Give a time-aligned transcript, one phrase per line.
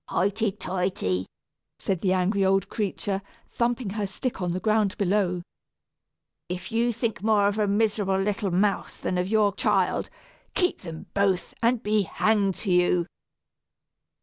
[0.07, 1.27] "Hoity toity!"
[1.77, 5.43] said the angry old creature, thumping her stick on the ground below.
[6.49, 10.09] "If you think more of a miserable little mouse than of your child,
[10.55, 13.05] keep them both, and be hanged to you!"